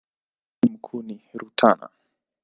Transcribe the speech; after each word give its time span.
Mji 0.63 0.73
mkuu 0.73 1.01
ni 1.01 1.21
Rutana. 1.33 1.89